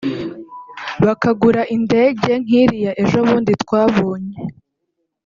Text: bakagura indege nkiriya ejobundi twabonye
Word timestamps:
bakagura 1.05 1.61
indege 1.75 2.31
nkiriya 2.43 2.91
ejobundi 3.03 3.51
twabonye 3.63 4.37